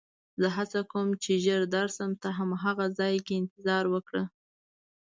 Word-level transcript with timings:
زه 0.41 0.47
هڅه 0.57 0.79
کوم 0.91 1.07
چې 1.23 1.31
ژر 1.45 1.61
درشم، 1.75 2.11
ته 2.21 2.29
هماغه 2.37 2.85
ځای 2.99 3.15
کې 3.25 3.33
انتظار 3.41 3.85
وکړه. 3.93 4.23